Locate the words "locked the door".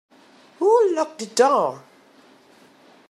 0.95-1.83